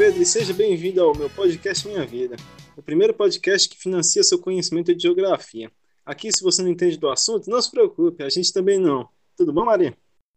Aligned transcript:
Pedro 0.00 0.22
e 0.22 0.24
seja 0.24 0.54
bem-vindo 0.54 1.02
ao 1.02 1.14
meu 1.14 1.28
podcast 1.28 1.86
Minha 1.86 2.06
Vida, 2.06 2.34
o 2.74 2.80
primeiro 2.80 3.12
podcast 3.12 3.68
que 3.68 3.76
financia 3.76 4.22
seu 4.22 4.40
conhecimento 4.40 4.94
de 4.94 5.02
geografia. 5.02 5.70
Aqui, 6.06 6.32
se 6.32 6.42
você 6.42 6.62
não 6.62 6.70
entende 6.70 6.96
do 6.96 7.10
assunto, 7.10 7.50
não 7.50 7.60
se 7.60 7.70
preocupe, 7.70 8.22
a 8.22 8.30
gente 8.30 8.50
também 8.50 8.78
não. 8.78 9.06
Tudo 9.36 9.52
bom, 9.52 9.66
Maria? 9.66 9.94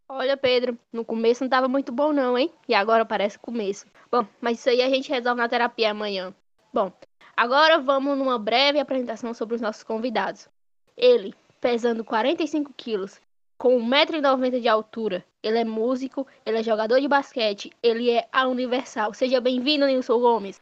Olha, 0.09 0.35
Pedro, 0.35 0.77
no 0.91 1.05
começo 1.05 1.45
não 1.45 1.49
tava 1.49 1.69
muito 1.69 1.93
bom 1.93 2.11
não, 2.11 2.37
hein? 2.37 2.51
E 2.67 2.73
agora 2.73 3.05
parece 3.05 3.39
começo. 3.39 3.85
Bom, 4.11 4.27
mas 4.41 4.59
isso 4.59 4.67
aí 4.67 4.81
a 4.81 4.89
gente 4.89 5.09
resolve 5.09 5.39
na 5.39 5.47
terapia 5.47 5.91
amanhã. 5.91 6.35
Bom, 6.73 6.91
agora 7.33 7.79
vamos 7.79 8.17
numa 8.17 8.37
breve 8.37 8.81
apresentação 8.81 9.33
sobre 9.33 9.55
os 9.55 9.61
nossos 9.61 9.81
convidados. 9.81 10.49
Ele, 10.97 11.33
pesando 11.61 12.03
45 12.03 12.73
quilos, 12.75 13.17
com 13.57 13.79
1,90m 13.79 14.59
de 14.59 14.67
altura. 14.67 15.23
Ele 15.43 15.59
é 15.59 15.65
músico, 15.65 16.25
ele 16.45 16.59
é 16.59 16.63
jogador 16.63 17.01
de 17.01 17.07
basquete, 17.09 17.69
ele 17.83 18.09
é 18.09 18.29
a 18.31 18.47
Universal. 18.47 19.13
Seja 19.13 19.41
bem-vindo, 19.41 19.85
Nilson 19.85 20.17
Gomes. 20.17 20.61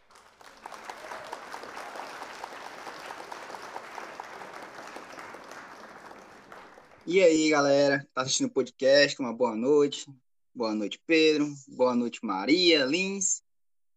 E 7.05 7.21
aí, 7.21 7.49
galera? 7.51 8.07
Tá 8.11 8.23
assistindo 8.23 8.47
o 8.47 8.51
podcast? 8.51 9.19
Uma 9.19 9.31
boa 9.31 9.55
noite. 9.55 10.07
Boa 10.51 10.73
noite, 10.73 10.99
Pedro. 11.05 11.53
Boa 11.67 11.93
noite, 11.93 12.19
Maria, 12.25 12.83
Lins. 12.83 13.43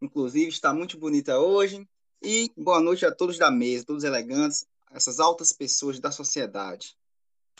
Inclusive, 0.02 0.48
está 0.48 0.74
muito 0.74 0.98
bonita 0.98 1.38
hoje. 1.38 1.88
E 2.22 2.52
boa 2.54 2.80
noite 2.80 3.06
a 3.06 3.10
todos 3.10 3.38
da 3.38 3.50
mesa, 3.50 3.86
todos 3.86 4.04
elegantes, 4.04 4.66
essas 4.92 5.18
altas 5.18 5.50
pessoas 5.50 5.98
da 5.98 6.10
sociedade. 6.10 6.94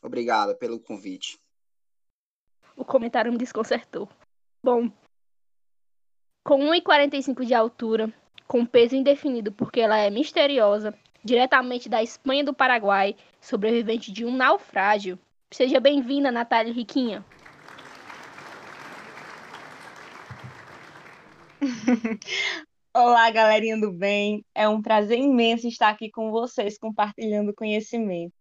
Obrigado 0.03 0.55
pelo 0.57 0.79
convite. 0.79 1.39
O 2.77 2.85
comentário 2.85 3.33
me 3.33 3.39
desconcertou. 3.39 4.09
Bom, 4.63 4.91
com 6.43 6.59
1,45 6.59 7.45
de 7.45 7.55
altura, 7.55 8.13
com 8.47 8.67
peso 8.67 8.97
indefinido 8.97 9.53
porque 9.53 9.81
ela 9.81 9.99
é 9.99 10.11
misteriosa, 10.11 10.95
diretamente 11.23 11.89
da 11.89 12.03
Espanha 12.03 12.45
do 12.45 12.53
Paraguai, 12.53 13.17
sobrevivente 13.41 14.13
de 14.13 14.25
um 14.25 14.35
naufrágio. 14.35 15.19
Seja 15.53 15.79
bem-vinda, 15.81 16.33
Natália 16.33 16.73
Riquinha. 16.73 17.25
Olá, 22.95 23.31
galerinha 23.31 23.79
do 23.81 23.93
bem. 23.93 24.45
É 24.55 24.69
um 24.69 24.83
prazer 24.83 25.19
imenso 25.19 25.67
estar 25.67 25.89
aqui 25.89 26.11
com 26.11 26.31
vocês, 26.31 26.79
compartilhando 26.79 27.55
conhecimento. 27.55 28.33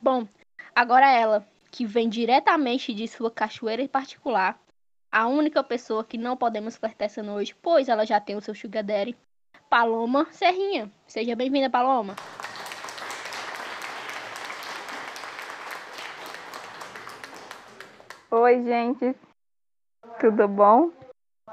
Bom, 0.00 0.28
Agora 0.76 1.10
ela, 1.10 1.48
que 1.76 1.84
vem 1.84 2.08
diretamente 2.08 2.94
de 2.94 3.06
sua 3.06 3.30
cachoeira 3.30 3.82
em 3.82 3.86
particular, 3.86 4.58
a 5.12 5.26
única 5.26 5.62
pessoa 5.62 6.02
que 6.02 6.16
não 6.16 6.34
podemos 6.34 6.74
flertar 6.74 7.04
essa 7.04 7.22
noite, 7.22 7.54
pois 7.60 7.90
ela 7.90 8.06
já 8.06 8.18
tem 8.18 8.34
o 8.34 8.40
seu 8.40 8.54
sugar 8.54 8.82
daddy, 8.82 9.14
Paloma 9.68 10.26
Serrinha. 10.30 10.90
Seja 11.06 11.36
bem-vinda, 11.36 11.68
Paloma. 11.68 12.16
Oi, 18.30 18.62
gente. 18.62 19.14
Tudo 20.18 20.48
bom? 20.48 20.90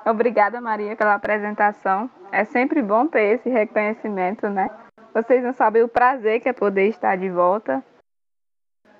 Obrigada, 0.06 0.62
Maria, 0.62 0.96
pela 0.96 1.16
apresentação. 1.16 2.10
É 2.32 2.46
sempre 2.46 2.82
bom 2.82 3.08
ter 3.08 3.36
esse 3.36 3.50
reconhecimento, 3.50 4.48
né? 4.48 4.70
Vocês 5.14 5.44
não 5.44 5.52
sabem 5.52 5.84
o 5.84 5.90
prazer 5.90 6.40
que 6.40 6.48
é 6.48 6.54
poder 6.54 6.88
estar 6.88 7.18
de 7.18 7.30
volta 7.30 7.84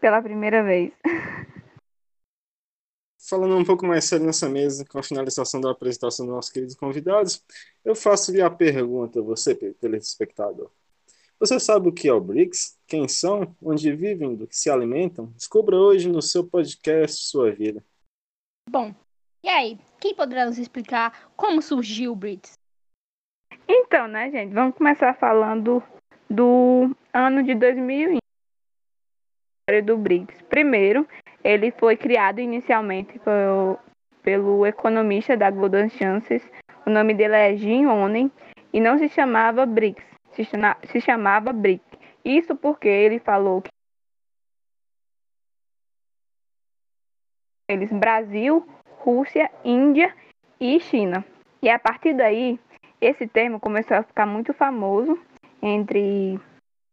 pela 0.04 0.22
primeira 0.22 0.62
vez. 0.62 0.92
Falando 3.18 3.56
um 3.56 3.64
pouco 3.64 3.86
mais 3.86 4.04
sério 4.04 4.26
nessa 4.26 4.50
mesa, 4.50 4.84
com 4.84 5.00
a 5.00 5.04
finalização 5.04 5.62
da 5.62 5.72
apresentação 5.72 6.26
dos 6.26 6.36
nossos 6.36 6.52
queridos 6.52 6.76
convidados, 6.76 7.42
eu 7.86 7.96
faço-lhe 7.96 8.42
a 8.42 8.50
pergunta 8.50 9.20
a 9.20 9.24
você, 9.24 9.56
telespectador. 9.56 10.70
Você 11.40 11.58
sabe 11.58 11.88
o 11.88 11.94
que 11.94 12.10
é 12.10 12.14
o 12.14 12.20
BRICS? 12.20 12.78
Quem 12.86 13.08
são? 13.08 13.56
Onde 13.62 13.96
vivem? 13.96 14.36
Do 14.36 14.46
que 14.46 14.58
se 14.58 14.70
alimentam? 14.70 15.28
Descubra 15.38 15.78
hoje 15.78 16.10
no 16.10 16.22
seu 16.22 16.46
podcast 16.46 17.26
Sua 17.26 17.50
Vida. 17.50 17.82
Bom, 18.70 18.94
e 19.42 19.48
aí? 19.48 19.80
Quem 20.02 20.14
poderá 20.14 20.46
nos 20.46 20.58
explicar 20.58 21.32
como 21.38 21.62
surgiu 21.62 22.12
o 22.12 22.16
BRICS? 22.16 22.60
Então, 23.70 24.10
né, 24.10 24.30
gente? 24.30 24.54
Vamos 24.54 24.76
começar 24.76 25.14
falando 25.14 25.82
do 26.30 26.94
ano 27.14 27.42
de 27.42 27.56
2001 27.56 28.23
do 29.82 29.98
BRICS. 29.98 30.42
Primeiro, 30.44 31.08
ele 31.44 31.72
foi 31.72 31.98
criado 31.98 32.40
inicialmente 32.40 33.20
pelo, 33.20 33.80
pelo 34.22 34.66
economista 34.66 35.36
da 35.36 35.50
Golden 35.50 35.90
Chances. 35.90 36.42
O 36.86 36.90
nome 36.90 37.14
dele 37.14 37.36
é 37.36 37.56
Jim 37.56 37.86
Onen 37.86 38.32
e 38.72 38.80
não 38.80 38.98
se 38.98 39.08
chamava 39.10 39.66
BRICS, 39.66 40.04
se, 40.32 40.44
chama, 40.44 40.78
se 40.84 41.00
chamava 41.00 41.54
BRIC. 41.54 41.82
Isso 42.26 42.56
porque 42.56 42.88
ele 42.88 43.20
falou 43.20 43.62
que 43.62 43.70
eles 47.68 47.92
Brasil, 47.92 48.66
Rússia, 49.00 49.52
Índia 49.64 50.16
e 50.60 50.80
China. 50.80 51.26
E 51.62 51.70
a 51.70 51.78
partir 51.78 52.14
daí, 52.14 52.60
esse 53.02 53.28
termo 53.28 53.60
começou 53.60 53.98
a 53.98 54.04
ficar 54.04 54.26
muito 54.26 54.54
famoso 54.54 55.20
entre 55.62 56.40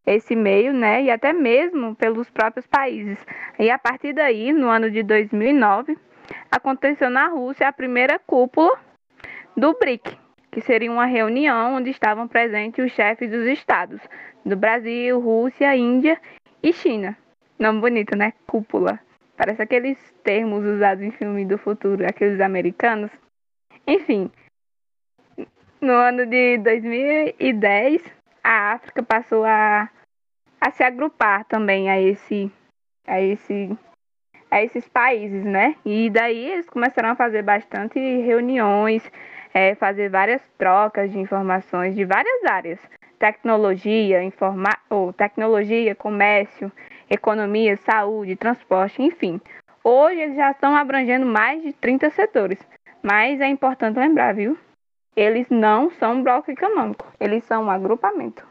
esse 0.07 0.35
meio, 0.35 0.73
né, 0.73 1.05
e 1.05 1.11
até 1.11 1.33
mesmo 1.33 1.95
pelos 1.95 2.31
próprios 2.31 2.67
países. 2.67 3.19
E 3.59 3.71
a 3.71 3.79
partir 3.79 4.13
daí, 4.13 4.53
no 4.53 4.69
ano 4.69 4.91
de 4.91 5.03
2009, 5.03 5.97
aconteceu 6.51 7.11
na 7.11 7.29
Rússia 7.29 7.69
a 7.69 7.73
primeira 7.73 8.19
cúpula 8.19 8.79
do 9.57 9.77
BRIC, 9.79 10.17
que 10.51 10.61
seria 10.61 10.91
uma 10.91 11.07
reunião 11.07 11.75
onde 11.75 11.91
estavam 11.91 12.27
presentes 12.27 12.85
os 12.85 12.93
chefes 12.93 13.31
dos 13.31 13.47
estados 13.47 14.01
do 14.45 14.57
Brasil, 14.57 15.21
Rússia, 15.21 15.77
Índia 15.77 16.21
e 16.63 16.73
China. 16.73 17.17
Nome 17.59 17.81
bonito, 17.81 18.17
né? 18.17 18.33
Cúpula. 18.47 18.99
Parece 19.37 19.63
aqueles 19.63 19.99
termos 20.23 20.65
usados 20.65 21.03
em 21.03 21.11
filme 21.11 21.45
do 21.45 21.57
futuro, 21.57 22.07
aqueles 22.07 22.41
americanos. 22.41 23.11
Enfim, 23.87 24.31
no 25.81 25.93
ano 25.93 26.27
de 26.27 26.59
2010, 26.59 28.03
a 28.43 28.73
África 28.73 29.03
passou 29.03 29.45
a, 29.45 29.89
a 30.61 30.71
se 30.71 30.83
agrupar 30.83 31.45
também 31.45 31.91
a 31.91 32.01
esse 32.01 32.51
a 33.07 33.21
esse 33.21 33.77
a 34.51 34.63
esses 34.63 34.89
países, 34.89 35.45
né? 35.45 35.77
E 35.85 36.11
daí 36.11 36.51
eles 36.51 36.69
começaram 36.69 37.11
a 37.11 37.17
fazer 37.17 37.43
bastante 37.43 37.99
reuniões, 37.99 39.03
é, 39.55 39.75
fazer 39.77 40.09
várias 40.11 40.43
trocas 40.59 41.11
de 41.13 41.19
informações 41.19 41.95
de 41.95 42.05
várias 42.05 42.45
áreas, 42.45 42.81
tecnologia, 43.19 44.23
informa 44.23 44.77
ou 44.89 45.13
tecnologia, 45.13 45.95
comércio, 45.95 46.73
economia, 47.09 47.77
saúde, 47.77 48.35
transporte, 48.35 49.03
enfim. 49.03 49.41
Hoje 49.85 50.21
eles 50.21 50.37
já 50.37 50.51
estão 50.51 50.77
abrangendo 50.77 51.27
mais 51.27 51.63
de 51.63 51.73
30 51.73 52.11
setores, 52.11 52.59
mas 53.03 53.41
é 53.41 53.49
importante 53.49 53.99
lembrar, 53.99 54.35
viu? 54.35 54.59
Eles 55.21 55.47
não 55.51 55.91
são 55.99 56.15
um 56.15 56.23
bloco 56.23 56.51
econômico, 56.51 57.07
eles 57.21 57.45
são 57.45 57.65
um 57.65 57.71
agrupamento. 57.71 58.47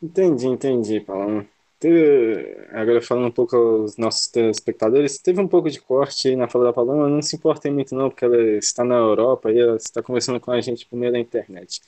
Entendi, 0.00 0.46
entendi, 0.46 1.00
Paloma. 1.00 1.44
Teve, 1.80 2.66
agora 2.70 3.00
falando 3.00 3.28
um 3.28 3.32
pouco 3.32 3.56
aos 3.56 3.96
nossos 3.96 4.28
telespectadores, 4.28 5.18
teve 5.18 5.40
um 5.40 5.46
pouco 5.46 5.70
de 5.70 5.80
corte 5.80 6.28
aí 6.28 6.36
na 6.36 6.48
fala 6.48 6.66
da 6.66 6.72
Paloma, 6.72 7.08
não 7.08 7.22
se 7.22 7.36
importem 7.36 7.72
muito 7.72 7.94
não, 7.94 8.10
porque 8.10 8.24
ela 8.24 8.36
está 8.58 8.84
na 8.84 8.96
Europa 8.96 9.50
e 9.50 9.58
ela 9.58 9.76
está 9.76 10.02
conversando 10.02 10.40
com 10.40 10.50
a 10.50 10.60
gente 10.60 10.86
por 10.86 10.96
meio 10.96 11.12
da 11.12 11.18
internet. 11.18 11.80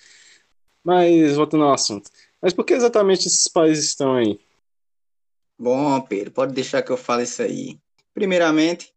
Mas, 0.82 1.36
voltando 1.36 1.64
ao 1.64 1.72
assunto, 1.72 2.10
mas 2.40 2.52
por 2.52 2.64
que 2.64 2.72
exatamente 2.72 3.26
esses 3.26 3.48
países 3.48 3.86
estão 3.86 4.16
aí? 4.16 4.40
Bom, 5.58 6.00
Pedro, 6.00 6.30
pode 6.32 6.54
deixar 6.54 6.82
que 6.82 6.90
eu 6.90 6.96
fale 6.96 7.24
isso 7.24 7.42
aí. 7.42 7.78
Primeiramente, 8.14 8.92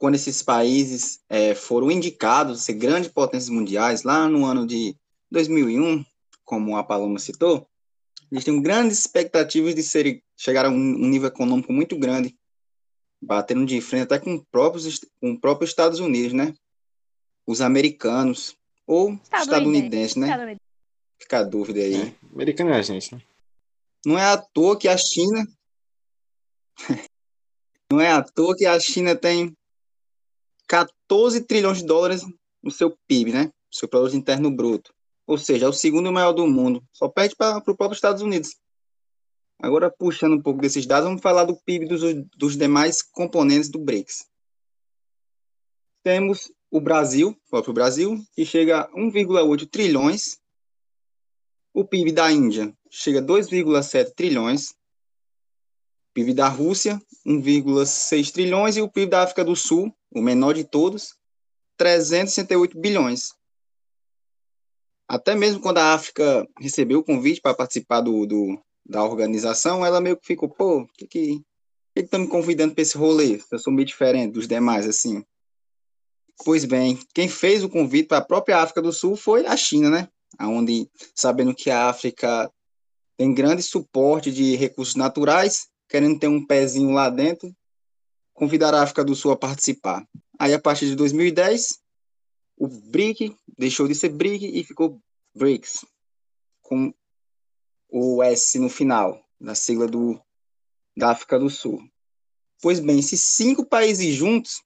quando 0.00 0.14
esses 0.14 0.42
países 0.42 1.20
é, 1.28 1.54
foram 1.54 1.90
indicados 1.90 2.58
a 2.58 2.62
ser 2.62 2.72
grandes 2.72 3.10
potências 3.10 3.50
mundiais, 3.50 4.02
lá 4.02 4.26
no 4.26 4.46
ano 4.46 4.66
de 4.66 4.96
2001, 5.30 6.02
como 6.42 6.74
a 6.74 6.82
Paloma 6.82 7.18
citou, 7.18 7.68
eles 8.32 8.42
têm 8.42 8.62
grandes 8.62 8.98
expectativas 8.98 9.74
de 9.74 9.82
serem, 9.82 10.22
chegar 10.34 10.64
a 10.64 10.70
um, 10.70 10.74
um 10.74 11.06
nível 11.06 11.28
econômico 11.28 11.70
muito 11.70 11.98
grande, 11.98 12.34
batendo 13.20 13.66
de 13.66 13.78
frente 13.82 14.04
até 14.04 14.18
com, 14.18 14.42
próprios, 14.50 15.00
com 15.20 15.32
o 15.32 15.38
próprio 15.38 15.66
Estados 15.66 16.00
Unidos, 16.00 16.32
né? 16.32 16.54
Os 17.46 17.60
americanos, 17.60 18.56
ou 18.86 19.20
estadunidenses, 19.34 20.16
né? 20.16 20.56
Fica 21.20 21.40
a 21.40 21.44
dúvida 21.44 21.78
aí. 21.78 22.08
É, 22.08 22.14
americano 22.32 22.70
é 22.70 22.78
a 22.78 22.82
gente, 22.82 23.14
né? 23.14 23.20
Não 24.06 24.18
é 24.18 24.24
à 24.24 24.38
toa 24.38 24.78
que 24.78 24.88
a 24.88 24.96
China. 24.96 25.46
Não 27.92 28.00
é 28.00 28.10
à 28.10 28.22
toa 28.22 28.56
que 28.56 28.64
a 28.64 28.78
China 28.78 29.16
tem 29.16 29.52
14 30.70 31.40
trilhões 31.40 31.78
de 31.78 31.84
dólares 31.84 32.24
no 32.62 32.70
seu 32.70 32.96
PIB, 33.08 33.32
né? 33.32 33.52
Seu 33.72 33.88
produto 33.88 34.14
interno 34.14 34.52
bruto. 34.52 34.94
Ou 35.26 35.36
seja, 35.36 35.66
é 35.66 35.68
o 35.68 35.72
segundo 35.72 36.12
maior 36.12 36.32
do 36.32 36.46
mundo. 36.46 36.80
Só 36.92 37.08
perde 37.08 37.34
para 37.34 37.58
o 37.58 37.62
próprio 37.62 37.92
Estados 37.92 38.22
Unidos. 38.22 38.54
Agora, 39.58 39.90
puxando 39.90 40.34
um 40.34 40.40
pouco 40.40 40.60
desses 40.60 40.86
dados, 40.86 41.08
vamos 41.08 41.20
falar 41.20 41.44
do 41.44 41.56
PIB 41.56 41.86
dos, 41.86 42.02
dos 42.36 42.56
demais 42.56 43.02
componentes 43.02 43.68
do 43.68 43.80
BRICS. 43.80 44.26
Temos 46.04 46.52
o 46.70 46.80
Brasil, 46.80 47.30
o 47.30 47.50
próprio 47.50 47.74
Brasil, 47.74 48.24
que 48.32 48.46
chega 48.46 48.82
a 48.82 48.90
1,8 48.92 49.68
trilhões. 49.68 50.38
O 51.74 51.84
PIB 51.84 52.12
da 52.12 52.30
Índia 52.30 52.72
chega 52.88 53.18
a 53.18 53.22
2,7 53.22 54.14
trilhões. 54.14 54.70
O 54.70 56.14
PIB 56.14 56.32
da 56.32 56.48
Rússia, 56.48 57.02
1,6 57.26 58.30
trilhões. 58.30 58.76
E 58.76 58.82
o 58.82 58.88
PIB 58.88 59.10
da 59.10 59.24
África 59.24 59.44
do 59.44 59.56
Sul, 59.56 59.92
o 60.10 60.20
menor 60.20 60.54
de 60.54 60.64
todos, 60.64 61.14
368 61.76 62.78
bilhões. 62.78 63.32
Até 65.08 65.34
mesmo 65.34 65.60
quando 65.60 65.78
a 65.78 65.94
África 65.94 66.46
recebeu 66.58 67.00
o 67.00 67.04
convite 67.04 67.40
para 67.40 67.54
participar 67.54 68.00
do, 68.00 68.26
do, 68.26 68.62
da 68.84 69.02
organização, 69.04 69.84
ela 69.84 70.00
meio 70.00 70.16
que 70.16 70.26
ficou, 70.26 70.48
pô, 70.48 70.86
que 70.94 71.06
que 71.06 71.42
que 71.92 72.00
estão 72.02 72.20
me 72.20 72.28
convidando 72.28 72.74
para 72.74 72.82
esse 72.82 72.96
rolê? 72.96 73.40
Eu 73.50 73.58
sou 73.58 73.72
meio 73.72 73.86
diferente 73.86 74.32
dos 74.32 74.46
demais, 74.46 74.86
assim. 74.86 75.24
Pois 76.44 76.64
bem, 76.64 76.98
quem 77.14 77.28
fez 77.28 77.62
o 77.62 77.68
convite 77.68 78.08
para 78.08 78.18
a 78.18 78.24
própria 78.24 78.58
África 78.58 78.80
do 78.80 78.92
Sul 78.92 79.16
foi 79.16 79.44
a 79.46 79.56
China, 79.56 79.90
né? 79.90 80.08
Onde, 80.40 80.88
sabendo 81.14 81.54
que 81.54 81.70
a 81.70 81.88
África 81.88 82.50
tem 83.18 83.34
grande 83.34 83.62
suporte 83.62 84.32
de 84.32 84.56
recursos 84.56 84.94
naturais, 84.94 85.68
querendo 85.88 86.18
ter 86.18 86.28
um 86.28 86.46
pezinho 86.46 86.92
lá 86.92 87.10
dentro, 87.10 87.54
convidar 88.40 88.72
a 88.72 88.82
África 88.82 89.04
do 89.04 89.14
Sul 89.14 89.32
a 89.32 89.36
participar. 89.36 90.02
Aí, 90.38 90.54
a 90.54 90.58
partir 90.58 90.86
de 90.86 90.96
2010, 90.96 91.78
o 92.56 92.66
BRIC 92.66 93.36
deixou 93.58 93.86
de 93.86 93.94
ser 93.94 94.08
BRIC 94.08 94.46
e 94.46 94.64
ficou 94.64 94.98
BRICS, 95.34 95.84
com 96.62 96.90
o 97.90 98.22
S 98.22 98.58
no 98.58 98.70
final, 98.70 99.22
da 99.38 99.54
sigla 99.54 99.86
do, 99.86 100.18
da 100.96 101.10
África 101.10 101.38
do 101.38 101.50
Sul. 101.50 101.86
Pois 102.62 102.80
bem, 102.80 102.98
esses 102.98 103.20
cinco 103.20 103.62
países 103.62 104.14
juntos 104.14 104.62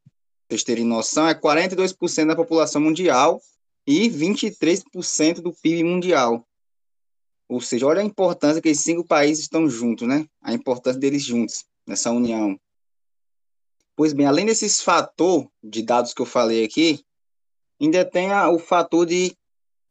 vocês 0.49 0.63
terem 0.63 0.85
noção, 0.85 1.27
é 1.27 1.35
42% 1.35 2.27
da 2.27 2.37
população 2.37 2.81
mundial 2.81 3.41
e 3.85 4.09
23% 4.09 5.41
do 5.41 5.53
PIB 5.53 5.83
mundial. 5.83 6.47
Ou 7.49 7.61
seja, 7.61 7.87
olha 7.87 8.03
a 8.03 8.05
importância 8.05 8.63
que 8.63 8.69
esses 8.69 8.85
cinco 8.85 9.05
países 9.05 9.45
estão 9.45 9.69
juntos, 9.69 10.07
né? 10.07 10.29
A 10.41 10.53
importância 10.53 11.01
deles 11.01 11.25
juntos, 11.25 11.65
nessa 11.85 12.13
união. 12.13 12.57
Pois 13.97 14.13
bem, 14.13 14.27
além 14.27 14.47
desses 14.47 14.81
fatores 14.81 15.49
de 15.63 15.83
dados 15.83 16.13
que 16.13 16.21
eu 16.21 16.27
falei 16.27 16.65
aqui, 16.65 17.05
ainda 17.81 18.05
tem 18.05 18.33
a, 18.33 18.51
o 18.51 18.59
fator 18.59 19.07
de 19.07 19.37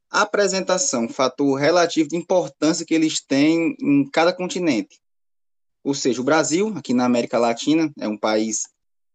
apresentação, 0.10 1.10
fator 1.10 1.60
relativo 1.60 2.10
de 2.10 2.16
importância 2.16 2.86
que 2.86 2.94
eles 2.94 3.22
têm 3.22 3.76
em 3.82 4.10
cada 4.10 4.34
continente. 4.34 5.02
Ou 5.84 5.94
seja, 5.94 6.22
o 6.22 6.24
Brasil, 6.24 6.74
aqui 6.78 6.94
na 6.94 7.06
América 7.06 7.38
Latina, 7.40 7.92
é 8.00 8.08
um 8.08 8.18
país 8.18 8.64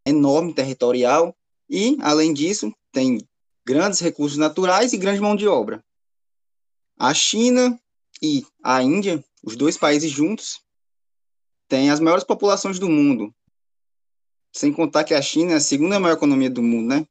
enorme 0.05 0.55
territorial 0.55 1.37
e, 1.69 1.97
além 2.01 2.33
disso, 2.33 2.73
tem 2.91 3.19
grandes 3.65 4.01
recursos 4.01 4.39
naturais 4.39 4.93
e 4.93 4.99
grande 4.99 5.21
mão 5.21 5.37
de 5.37 5.47
obra. 5.47 5.85
A 6.99 7.15
China 7.15 7.79
e 8.21 8.45
a 8.63 8.83
Índia, 8.83 9.23
os 9.43 9.55
dois 9.55 9.77
países 9.77 10.11
juntos, 10.11 10.61
têm 11.69 11.91
as 11.91 12.01
maiores 12.01 12.25
populações 12.25 12.79
do 12.79 12.89
mundo. 12.89 13.33
Sem 14.53 14.73
contar 14.73 15.05
que 15.05 15.15
a 15.15 15.23
China 15.23 15.53
é 15.53 15.57
a 15.57 15.61
segunda 15.61 16.01
maior 16.01 16.15
economia 16.15 16.51
do 16.51 16.63
mundo, 16.63 16.89
né? 16.89 17.07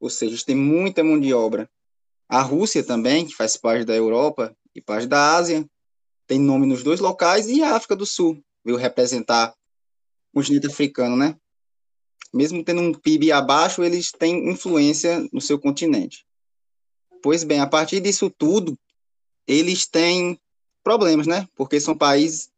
Ou 0.00 0.10
seja, 0.10 0.42
tem 0.44 0.56
muita 0.56 1.04
mão 1.04 1.18
de 1.18 1.32
obra. 1.32 1.70
A 2.28 2.40
Rússia 2.42 2.82
também, 2.82 3.26
que 3.26 3.34
faz 3.34 3.56
parte 3.56 3.84
da 3.84 3.94
Europa 3.94 4.56
e 4.74 4.80
parte 4.80 5.06
da 5.06 5.36
Ásia, 5.36 5.68
tem 6.26 6.40
nome 6.40 6.66
nos 6.66 6.82
dois 6.82 6.98
locais, 6.98 7.46
e 7.46 7.62
a 7.62 7.76
África 7.76 7.94
do 7.94 8.06
Sul, 8.06 8.42
veio 8.64 8.76
representar 8.76 9.54
o 10.32 10.38
continente 10.38 10.66
africano, 10.66 11.16
né? 11.16 11.36
mesmo 12.32 12.64
tendo 12.64 12.80
um 12.80 12.94
PIB 12.94 13.30
abaixo, 13.30 13.82
eles 13.82 14.10
têm 14.10 14.48
influência 14.48 15.28
no 15.32 15.40
seu 15.40 15.58
continente. 15.58 16.24
Pois 17.22 17.44
bem, 17.44 17.60
a 17.60 17.66
partir 17.66 18.00
disso 18.00 18.30
tudo, 18.30 18.76
eles 19.46 19.86
têm 19.86 20.40
problemas, 20.82 21.26
né? 21.26 21.46
Porque 21.54 21.78
são 21.78 21.96
países 21.96 22.50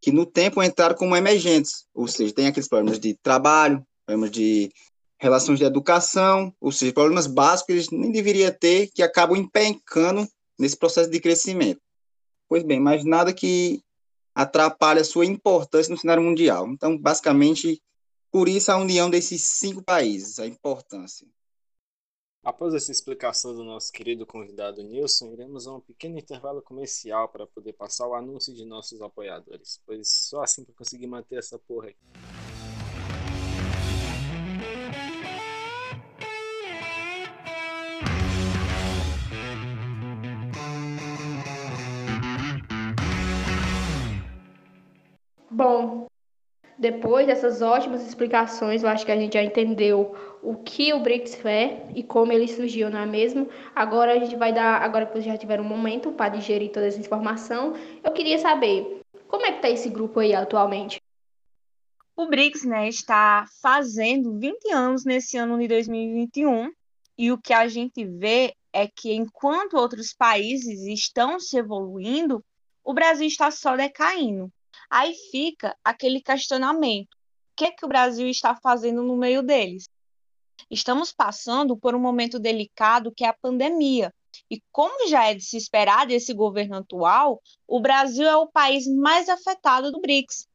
que 0.00 0.10
no 0.10 0.24
tempo 0.24 0.62
entraram 0.62 0.96
como 0.96 1.16
emergentes, 1.16 1.84
ou 1.94 2.08
seja, 2.08 2.34
tem 2.34 2.46
aqueles 2.46 2.68
problemas 2.68 2.98
de 2.98 3.14
trabalho, 3.22 3.84
problemas 4.06 4.30
de 4.30 4.72
relações 5.18 5.58
de 5.58 5.64
educação, 5.64 6.54
ou 6.60 6.72
seja, 6.72 6.92
problemas 6.92 7.26
básicos 7.26 7.66
que 7.66 7.72
eles 7.72 7.90
nem 7.90 8.10
deveriam 8.10 8.50
ter, 8.58 8.90
que 8.94 9.02
acabam 9.02 9.36
empencando 9.36 10.26
nesse 10.58 10.76
processo 10.76 11.10
de 11.10 11.20
crescimento. 11.20 11.80
Pois 12.48 12.62
bem, 12.62 12.80
mas 12.80 13.04
nada 13.04 13.32
que 13.32 13.82
atrapalhe 14.34 15.00
a 15.00 15.04
sua 15.04 15.26
importância 15.26 15.92
no 15.92 15.98
cenário 15.98 16.22
mundial. 16.22 16.66
Então, 16.68 16.96
basicamente, 16.96 17.82
por 18.32 18.48
isso, 18.48 18.72
a 18.72 18.76
união 18.76 19.10
desses 19.10 19.42
cinco 19.42 19.82
países, 19.82 20.38
a 20.38 20.46
importância. 20.46 21.26
Após 22.42 22.72
essa 22.72 22.90
explicação 22.90 23.54
do 23.54 23.62
nosso 23.62 23.92
querido 23.92 24.24
convidado 24.24 24.82
Nilson, 24.82 25.30
iremos 25.32 25.66
a 25.66 25.74
um 25.74 25.80
pequeno 25.80 26.18
intervalo 26.18 26.62
comercial 26.62 27.28
para 27.28 27.46
poder 27.46 27.74
passar 27.74 28.08
o 28.08 28.14
anúncio 28.14 28.54
de 28.54 28.64
nossos 28.64 29.02
apoiadores, 29.02 29.78
pois 29.84 30.08
só 30.08 30.42
assim 30.42 30.64
para 30.64 30.74
conseguir 30.74 31.06
manter 31.06 31.36
essa 31.36 31.58
porra 31.58 31.88
aqui. 31.88 31.98
Depois 46.80 47.26
dessas 47.26 47.60
ótimas 47.60 48.06
explicações, 48.08 48.82
eu 48.82 48.88
acho 48.88 49.04
que 49.04 49.12
a 49.12 49.16
gente 49.16 49.34
já 49.34 49.42
entendeu 49.42 50.16
o 50.42 50.56
que 50.56 50.94
o 50.94 51.00
BRICS 51.00 51.44
é 51.44 51.86
e 51.94 52.02
como 52.02 52.32
ele 52.32 52.48
surgiu, 52.48 52.88
não 52.88 53.00
é 53.00 53.04
mesmo? 53.04 53.50
Agora 53.74 54.14
a 54.14 54.18
gente 54.18 54.34
vai 54.34 54.50
dar, 54.50 54.80
agora 54.80 55.04
que 55.04 55.12
vocês 55.12 55.26
já 55.26 55.36
tiveram 55.36 55.62
um 55.62 55.68
momento 55.68 56.10
para 56.10 56.30
digerir 56.30 56.72
toda 56.72 56.86
essa 56.86 56.98
informação, 56.98 57.74
eu 58.02 58.10
queria 58.12 58.38
saber 58.38 59.02
como 59.28 59.44
é 59.44 59.50
que 59.50 59.56
está 59.56 59.68
esse 59.68 59.90
grupo 59.90 60.20
aí 60.20 60.34
atualmente? 60.34 61.02
O 62.16 62.26
BRICS 62.26 62.64
né, 62.64 62.88
está 62.88 63.44
fazendo 63.60 64.38
20 64.38 64.72
anos 64.72 65.04
nesse 65.04 65.36
ano 65.36 65.58
de 65.58 65.68
2021 65.68 66.72
e 67.18 67.30
o 67.30 67.36
que 67.36 67.52
a 67.52 67.68
gente 67.68 68.06
vê 68.06 68.54
é 68.72 68.88
que 68.88 69.12
enquanto 69.12 69.76
outros 69.76 70.14
países 70.14 70.80
estão 70.86 71.38
se 71.38 71.58
evoluindo, 71.58 72.42
o 72.82 72.94
Brasil 72.94 73.26
está 73.26 73.50
só 73.50 73.76
decaindo. 73.76 74.50
Aí 74.90 75.14
fica 75.30 75.76
aquele 75.84 76.20
questionamento: 76.20 77.14
o 77.14 77.56
que, 77.56 77.66
é 77.66 77.70
que 77.70 77.86
o 77.86 77.88
Brasil 77.88 78.28
está 78.28 78.56
fazendo 78.56 79.02
no 79.02 79.16
meio 79.16 79.42
deles? 79.42 79.88
Estamos 80.68 81.12
passando 81.12 81.76
por 81.76 81.94
um 81.94 82.00
momento 82.00 82.38
delicado 82.38 83.12
que 83.14 83.24
é 83.24 83.28
a 83.28 83.36
pandemia. 83.40 84.12
E 84.50 84.60
como 84.72 85.08
já 85.08 85.28
é 85.28 85.34
de 85.34 85.42
se 85.42 85.56
esperar 85.56 86.06
desse 86.06 86.34
governo 86.34 86.76
atual, 86.76 87.40
o 87.66 87.80
Brasil 87.80 88.26
é 88.26 88.36
o 88.36 88.48
país 88.48 88.86
mais 88.86 89.28
afetado 89.28 89.92
do 89.92 90.00
BRICS. 90.00 90.48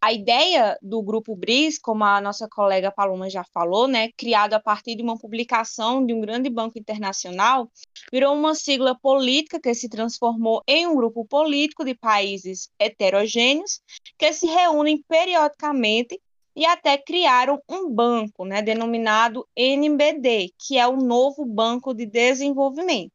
A 0.00 0.12
ideia 0.12 0.78
do 0.82 1.02
grupo 1.02 1.34
BRICS, 1.34 1.78
como 1.78 2.04
a 2.04 2.20
nossa 2.20 2.48
colega 2.48 2.92
Paloma 2.92 3.30
já 3.30 3.42
falou, 3.44 3.88
né, 3.88 4.10
criado 4.16 4.54
a 4.54 4.60
partir 4.60 4.94
de 4.94 5.02
uma 5.02 5.18
publicação 5.18 6.04
de 6.04 6.12
um 6.12 6.20
grande 6.20 6.50
banco 6.50 6.78
internacional, 6.78 7.70
virou 8.12 8.34
uma 8.34 8.54
sigla 8.54 8.94
política 8.94 9.58
que 9.58 9.74
se 9.74 9.88
transformou 9.88 10.62
em 10.66 10.86
um 10.86 10.94
grupo 10.94 11.24
político 11.24 11.84
de 11.84 11.94
países 11.94 12.70
heterogêneos 12.78 13.80
que 14.18 14.32
se 14.32 14.46
reúnem 14.46 15.02
periodicamente 15.08 16.20
e 16.54 16.64
até 16.64 16.96
criaram 16.96 17.60
um 17.68 17.90
banco, 17.90 18.44
né, 18.44 18.62
denominado 18.62 19.46
NBD, 19.56 20.52
que 20.58 20.78
é 20.78 20.86
o 20.86 20.96
novo 20.96 21.44
Banco 21.44 21.92
de 21.92 22.06
Desenvolvimento. 22.06 23.12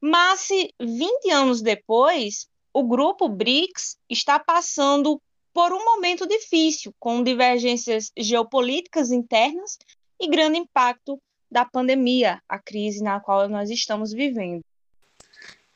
Mas 0.00 0.48
20 0.80 1.30
anos 1.30 1.60
depois, 1.60 2.48
o 2.72 2.84
grupo 2.84 3.28
BRICS 3.28 3.96
está 4.08 4.38
passando 4.38 5.20
por 5.58 5.72
um 5.72 5.84
momento 5.84 6.24
difícil, 6.24 6.94
com 7.00 7.20
divergências 7.20 8.12
geopolíticas 8.16 9.10
internas 9.10 9.76
e 10.20 10.28
grande 10.28 10.56
impacto 10.56 11.20
da 11.50 11.64
pandemia, 11.64 12.40
a 12.48 12.60
crise 12.60 13.02
na 13.02 13.18
qual 13.18 13.48
nós 13.48 13.68
estamos 13.68 14.12
vivendo. 14.12 14.60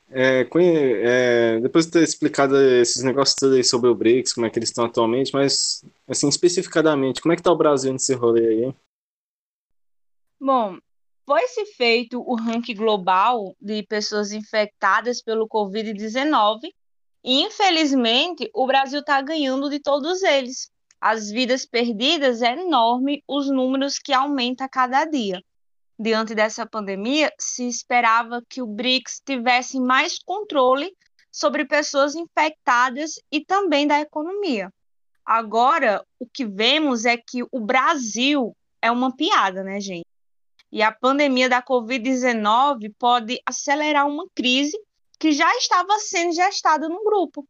É, 0.09 0.47
é, 0.55 1.59
depois 1.59 1.85
de 1.85 1.91
ter 1.91 2.03
explicado 2.03 2.55
esses 2.55 3.03
negócios 3.03 3.35
todos 3.35 3.57
aí 3.57 3.63
sobre 3.65 3.89
o 3.89 3.95
BRICS, 3.95 4.31
como 4.31 4.45
é 4.45 4.49
que 4.49 4.57
eles 4.57 4.69
estão 4.69 4.85
atualmente, 4.85 5.33
mas, 5.33 5.83
assim, 6.07 6.29
especificadamente, 6.29 7.21
como 7.21 7.33
é 7.33 7.35
que 7.35 7.41
está 7.41 7.51
o 7.51 7.57
Brasil 7.57 7.91
nesse 7.91 8.13
rolê 8.13 8.47
aí, 8.47 8.63
hein? 8.63 8.75
Bom, 10.39 10.77
foi-se 11.25 11.65
feito 11.65 12.23
o 12.25 12.35
ranking 12.35 12.75
global 12.75 13.53
de 13.59 13.83
pessoas 13.83 14.31
infectadas 14.31 15.21
pelo 15.21 15.45
Covid-19 15.45 16.71
e, 17.23 17.41
infelizmente, 17.41 18.49
o 18.53 18.67
Brasil 18.67 18.99
está 18.99 19.21
ganhando 19.21 19.69
de 19.69 19.79
todos 19.79 20.21
eles. 20.23 20.69
As 20.99 21.29
vidas 21.29 21.65
perdidas 21.65 22.41
é 22.41 22.53
enorme, 22.53 23.23
os 23.27 23.49
números 23.49 23.97
que 23.97 24.11
aumentam 24.11 24.65
a 24.65 24.69
cada 24.69 25.05
dia. 25.05 25.41
Diante 25.97 26.35
dessa 26.35 26.65
pandemia, 26.65 27.31
se 27.39 27.67
esperava 27.67 28.41
que 28.49 28.61
o 28.61 28.67
BRICS 28.67 29.21
tivesse 29.25 29.79
mais 29.79 30.19
controle 30.19 30.93
sobre 31.31 31.65
pessoas 31.65 32.15
infectadas 32.15 33.13
e 33.31 33.43
também 33.43 33.87
da 33.87 33.99
economia. 33.99 34.69
Agora, 35.25 36.03
o 36.19 36.27
que 36.27 36.45
vemos 36.45 37.05
é 37.05 37.15
que 37.15 37.43
o 37.51 37.59
Brasil 37.59 38.55
é 38.81 38.91
uma 38.91 39.15
piada, 39.15 39.63
né, 39.63 39.79
gente? 39.79 40.05
E 40.71 40.81
a 40.81 40.91
pandemia 40.91 41.47
da 41.47 41.61
Covid-19 41.61 42.93
pode 42.99 43.39
acelerar 43.45 44.07
uma 44.07 44.25
crise 44.35 44.77
que 45.23 45.31
já 45.31 45.49
estava 45.55 45.97
sendo 45.99 46.33
gestada 46.33 46.89
no 46.89 47.01
grupo. 47.01 47.47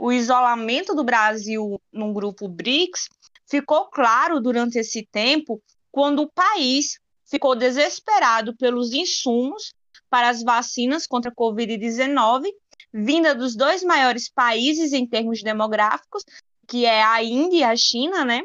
O 0.00 0.10
isolamento 0.10 0.94
do 0.94 1.04
Brasil 1.04 1.78
no 1.92 2.14
grupo 2.14 2.48
BRICS 2.48 3.10
ficou 3.46 3.90
claro 3.90 4.40
durante 4.40 4.78
esse 4.78 5.06
tempo 5.12 5.62
quando 5.92 6.22
o 6.22 6.30
país 6.30 6.98
ficou 7.26 7.54
desesperado 7.54 8.56
pelos 8.56 8.94
insumos 8.94 9.74
para 10.08 10.30
as 10.30 10.42
vacinas 10.42 11.06
contra 11.06 11.30
a 11.30 11.34
Covid-19, 11.34 12.46
vinda 12.90 13.34
dos 13.34 13.54
dois 13.54 13.84
maiores 13.84 14.30
países 14.30 14.94
em 14.94 15.06
termos 15.06 15.42
demográficos, 15.42 16.24
que 16.66 16.86
é 16.86 17.02
a 17.02 17.22
Índia 17.22 17.58
e 17.58 17.64
a 17.64 17.76
China, 17.76 18.24
né? 18.24 18.44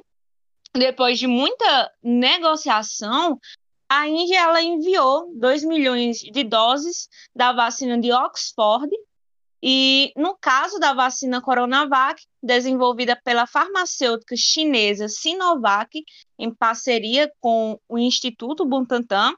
Depois 0.74 1.18
de 1.18 1.28
muita 1.28 1.94
negociação, 2.04 3.40
a 3.90 4.08
Índia 4.08 4.40
ela 4.40 4.62
enviou 4.62 5.32
2 5.36 5.64
milhões 5.64 6.18
de 6.18 6.44
doses 6.44 7.08
da 7.36 7.54
vacina 7.54 8.00
de 8.00 8.12
Oxford 8.12 8.90
e 9.68 10.12
no 10.16 10.38
caso 10.38 10.80
da 10.80 10.94
vacina 10.94 11.42
Coronavac, 11.42 12.24
desenvolvida 12.42 13.20
pela 13.24 13.48
farmacêutica 13.48 14.36
chinesa 14.38 15.08
Sinovac, 15.08 16.04
em 16.38 16.54
parceria 16.54 17.32
com 17.40 17.80
o 17.90 17.98
Instituto 17.98 18.64
Butantan, 18.64 19.34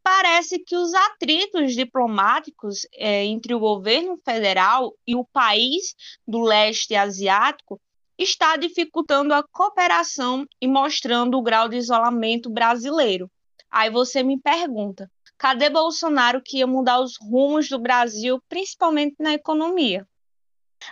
parece 0.00 0.58
que 0.58 0.76
os 0.76 0.94
atritos 0.94 1.74
diplomáticos 1.74 2.86
é, 2.92 3.24
entre 3.24 3.54
o 3.54 3.58
governo 3.58 4.16
federal 4.24 4.94
e 5.06 5.16
o 5.16 5.24
país 5.24 5.94
do 6.28 6.42
leste 6.42 6.94
asiático 6.94 7.80
está 8.16 8.56
dificultando 8.56 9.34
a 9.34 9.42
cooperação 9.42 10.46
e 10.60 10.68
mostrando 10.68 11.36
o 11.36 11.42
grau 11.42 11.68
de 11.68 11.78
isolamento 11.78 12.48
brasileiro. 12.48 13.28
Aí 13.74 13.90
você 13.90 14.22
me 14.22 14.40
pergunta, 14.40 15.10
cadê 15.36 15.68
Bolsonaro 15.68 16.40
que 16.40 16.58
ia 16.58 16.66
mudar 16.66 17.00
os 17.00 17.14
rumos 17.20 17.68
do 17.68 17.76
Brasil, 17.76 18.40
principalmente 18.48 19.16
na 19.18 19.32
economia? 19.32 20.06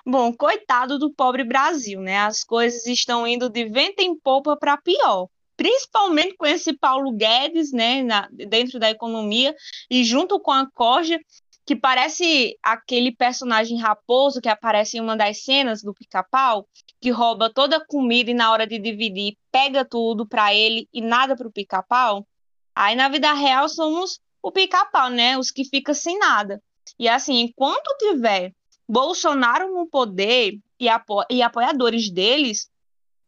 Bom, 0.05 0.33
coitado 0.33 0.99
do 0.99 1.15
pobre 1.15 1.45
Brasil, 1.45 2.01
né? 2.01 2.19
As 2.19 2.43
coisas 2.43 2.85
estão 2.87 3.25
indo 3.25 3.49
de 3.49 3.67
vento 3.67 4.01
em 4.01 4.19
popa 4.19 4.57
para 4.57 4.77
pior 4.77 5.29
principalmente 5.55 6.35
com 6.35 6.47
esse 6.47 6.73
Paulo 6.73 7.13
Guedes, 7.13 7.71
né, 7.71 8.03
na, 8.03 8.29
dentro 8.33 8.81
da 8.81 8.91
economia, 8.91 9.55
e 9.89 10.03
junto 10.03 10.41
com 10.41 10.51
a 10.51 10.69
Corja, 10.69 11.21
que 11.65 11.77
parece 11.77 12.59
aquele 12.61 13.15
personagem 13.15 13.79
raposo 13.79 14.41
que 14.41 14.49
aparece 14.49 14.97
em 14.97 15.01
uma 15.01 15.17
das 15.17 15.45
cenas 15.45 15.81
do 15.81 15.95
pica-pau, 15.95 16.67
que 17.01 17.11
rouba 17.11 17.49
toda 17.49 17.77
a 17.77 17.87
comida 17.87 18.33
e 18.33 18.35
na 18.35 18.51
hora 18.51 18.67
de 18.67 18.77
dividir 18.77 19.37
pega 19.53 19.85
tudo 19.85 20.27
para 20.27 20.53
ele 20.53 20.89
e 20.93 21.01
nada 21.01 21.37
para 21.37 21.47
o 21.47 21.53
pica-pau. 21.53 22.27
Aí 22.75 22.95
na 22.97 23.09
vida 23.09 23.33
real 23.33 23.69
somos 23.69 24.21
o 24.43 24.51
pica-pau, 24.51 25.11
né? 25.11 25.39
Os 25.39 25.51
que 25.51 25.65
ficam 25.65 25.95
sem 25.95 26.19
nada. 26.19 26.63
E 26.99 27.09
assim, 27.09 27.41
enquanto 27.41 27.97
tiver 27.99 28.53
Bolsonaro 28.89 29.73
no 29.73 29.87
poder 29.87 30.59
e, 30.79 30.89
apo 30.89 31.25
e 31.31 31.43
apoiadores 31.43 32.11
deles, 32.11 32.69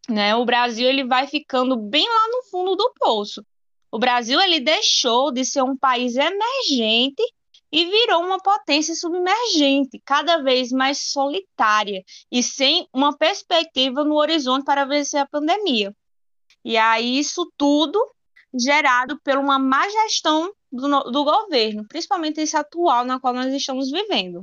né? 0.08 0.34
O 0.34 0.44
Brasil 0.44 0.88
ele 0.88 1.04
vai 1.04 1.26
ficando 1.26 1.76
bem 1.76 2.06
lá 2.06 2.28
no 2.28 2.42
fundo 2.50 2.76
do 2.76 2.92
poço. 2.98 3.44
O 3.90 3.98
Brasil 3.98 4.40
ele 4.40 4.60
deixou 4.60 5.30
de 5.30 5.44
ser 5.44 5.62
um 5.62 5.76
país 5.76 6.16
emergente 6.16 7.22
e 7.70 7.86
virou 7.86 8.22
uma 8.22 8.38
potência 8.38 8.94
submergente, 8.94 10.00
cada 10.04 10.38
vez 10.38 10.70
mais 10.70 11.10
solitária 11.10 12.04
e 12.30 12.42
sem 12.42 12.88
uma 12.92 13.16
perspectiva 13.16 14.04
no 14.04 14.14
horizonte 14.14 14.64
para 14.64 14.84
vencer 14.84 15.20
a 15.20 15.26
pandemia. 15.26 15.94
E 16.64 16.76
aí 16.76 17.18
isso 17.18 17.50
tudo 17.56 17.98
gerado 18.58 19.18
por 19.22 19.36
uma 19.36 19.58
má 19.58 19.88
gestão 19.88 20.52
do, 20.70 20.88
do 21.10 21.24
governo, 21.24 21.86
principalmente 21.88 22.40
esse 22.40 22.56
atual 22.56 23.04
na 23.04 23.18
qual 23.20 23.34
nós 23.34 23.52
estamos 23.52 23.90
vivendo. 23.90 24.40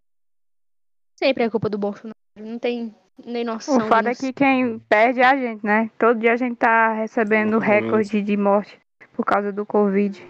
Sempre 1.18 1.44
é 1.44 1.50
culpa 1.50 1.70
do 1.70 1.77
Bolsonaro, 1.77 2.15
não 2.38 2.58
tem 2.58 2.96
nem 3.25 3.44
noção. 3.44 3.77
O 3.77 3.88
fato 3.88 4.08
é 4.08 4.15
que 4.15 4.34
quem 4.34 4.80
perde 4.80 5.20
é 5.20 5.25
a 5.25 5.38
gente, 5.38 5.65
né? 5.65 5.89
Todo 5.98 6.20
dia 6.20 6.34
a 6.34 6.38
gente 6.38 6.56
tá 6.58 6.94
recebendo 6.94 7.60
recorde 7.60 8.22
de 8.22 8.38
morte 8.38 8.80
por 9.13 9.25
causa 9.25 9.51
do 9.51 9.65
Covid. 9.65 10.22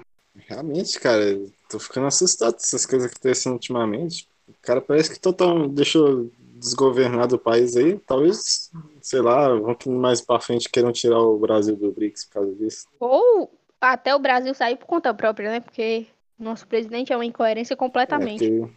Realmente, 0.48 1.00
cara, 1.00 1.40
tô 1.70 1.80
ficando 1.80 2.08
assustado 2.08 2.54
com 2.54 2.60
essas 2.60 2.86
coisas 2.86 3.10
que 3.10 3.18
acontecendo 3.18 3.54
ultimamente. 3.54 4.28
O 4.48 4.54
cara 4.62 4.82
parece 4.82 5.12
que 5.12 5.20
total 5.20 5.68
deixou 5.70 6.30
desgovernado 6.56 7.36
o 7.36 7.40
país 7.40 7.76
aí. 7.76 7.98
Talvez, 8.00 8.70
sei 9.02 9.22
lá, 9.22 9.50
vão 9.56 9.74
que 9.74 9.90
mais 9.90 10.22
pra 10.22 10.40
frente 10.40 10.70
queiram 10.70 10.92
tirar 10.92 11.20
o 11.20 11.40
Brasil 11.40 11.76
do 11.76 11.92
BRICS 11.92 12.26
por 12.26 12.34
causa 12.34 12.56
disso. 12.56 12.88
Ou 13.00 13.52
até 13.82 14.16
o 14.16 14.20
Brasil 14.20 14.54
sair 14.54 14.78
por 14.78 14.86
conta 14.86 15.14
própria, 15.14 15.50
né? 15.50 15.60
Porque 15.60 16.06
nosso 16.38 16.68
presidente 16.68 17.12
é 17.12 17.16
uma 17.16 17.26
incoerência 17.26 17.76
completamente. 17.76 18.46
É, 18.46 18.70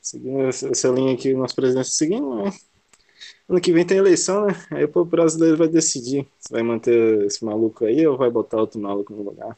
seguindo 0.00 0.42
essa 0.42 0.88
linha 0.88 1.12
aqui, 1.12 1.34
nosso 1.34 1.56
presidente 1.56 1.90
seguindo, 1.90 2.36
né? 2.36 2.52
Ano 3.48 3.60
que 3.60 3.72
vem 3.72 3.84
tem 3.84 3.98
eleição, 3.98 4.46
né? 4.46 4.54
Aí 4.70 4.84
o 4.84 4.88
povo 4.88 5.10
brasileiro 5.10 5.56
vai 5.56 5.68
decidir 5.68 6.26
se 6.38 6.52
vai 6.52 6.62
manter 6.62 7.24
esse 7.24 7.44
maluco 7.44 7.84
aí 7.84 8.06
ou 8.06 8.16
vai 8.16 8.30
botar 8.30 8.58
outro 8.58 8.80
maluco 8.80 9.12
no 9.12 9.22
lugar. 9.22 9.56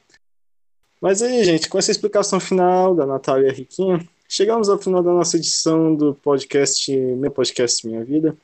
Mas 1.00 1.22
aí, 1.22 1.44
gente, 1.44 1.68
com 1.68 1.78
essa 1.78 1.90
explicação 1.90 2.40
final 2.40 2.94
da 2.94 3.06
Natália 3.06 3.52
Riquinha, 3.52 4.06
chegamos 4.28 4.68
ao 4.68 4.78
final 4.78 5.02
da 5.02 5.12
nossa 5.12 5.36
edição 5.36 5.94
do 5.94 6.14
podcast 6.14 6.94
Meu 6.94 7.30
Podcast 7.30 7.86
Minha 7.86 8.04
Vida. 8.04 8.36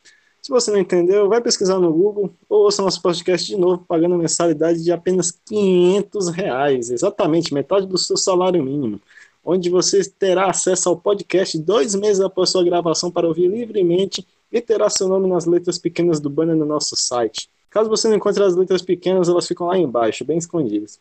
Se 0.45 0.51
você 0.51 0.71
não 0.71 0.79
entendeu, 0.79 1.27
vai 1.27 1.41
pesquisar 1.41 1.79
no 1.79 1.91
Google 1.91 2.31
ou 2.51 2.65
ouça 2.65 2.83
nosso 2.83 3.01
podcast 3.01 3.47
de 3.47 3.57
novo, 3.57 3.83
pagando 3.89 4.15
mensalidade 4.19 4.85
de 4.85 4.93
apenas 4.93 5.31
500 5.31 6.29
reais, 6.29 6.91
exatamente 6.91 7.55
metade 7.55 7.87
do 7.87 7.97
seu 7.97 8.15
salário 8.15 8.63
mínimo, 8.63 9.01
onde 9.43 9.71
você 9.71 10.05
terá 10.05 10.51
acesso 10.51 10.91
ao 10.91 10.99
podcast 10.99 11.59
dois 11.59 11.95
meses 11.95 12.21
após 12.21 12.51
sua 12.51 12.63
gravação 12.63 13.11
para 13.11 13.27
ouvir 13.27 13.49
livremente 13.49 14.27
e 14.53 14.61
terá 14.61 14.91
seu 14.91 15.09
nome 15.09 15.27
nas 15.27 15.47
letras 15.47 15.79
pequenas 15.79 16.21
do 16.21 16.29
banner 16.29 16.55
no 16.55 16.67
nosso 16.67 16.95
site. 16.95 17.49
Caso 17.71 17.89
você 17.89 18.07
não 18.07 18.17
encontre 18.17 18.45
as 18.45 18.55
letras 18.55 18.83
pequenas, 18.83 19.31
elas 19.31 19.49
ficam 19.49 19.69
lá 19.69 19.79
embaixo, 19.79 20.27
bem 20.27 20.37
escondidas. 20.37 21.01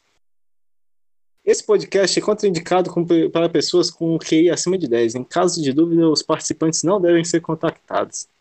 Esse 1.43 1.65
podcast 1.65 2.17
é 2.17 2.21
contraindicado 2.21 2.89
para 3.29 3.49
pessoas 3.49 3.91
com 3.91 4.17
QI 4.17 4.49
acima 4.49 4.77
de 4.77 4.87
10. 4.87 5.15
Em 5.15 5.23
caso 5.25 5.61
de 5.61 5.73
dúvida, 5.73 6.07
os 6.07 6.23
participantes 6.23 6.81
não 6.81 7.01
devem 7.01 7.25
ser 7.25 7.41
contactados. 7.41 8.31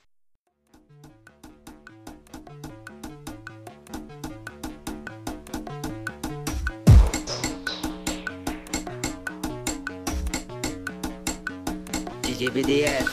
cebediye. 12.34 13.04